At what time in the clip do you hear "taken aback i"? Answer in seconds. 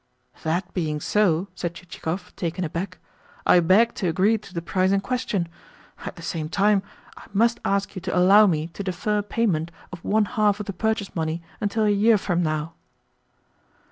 2.35-3.59